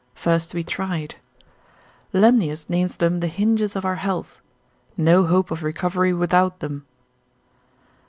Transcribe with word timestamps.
first 0.15 0.49
to 0.49 0.55
be 0.55 0.63
tried, 0.63 1.13
Lemnius, 2.11 2.65
instit. 2.65 2.65
cap. 2.65 2.65
22, 2.65 2.65
names 2.71 2.97
them 2.97 3.19
the 3.19 3.27
hinges 3.27 3.75
of 3.75 3.85
our 3.85 3.97
health, 3.97 4.41
no 4.97 5.27
hope 5.27 5.51
of 5.51 5.61
recovery 5.61 6.11
without 6.11 6.59
them. 6.59 6.87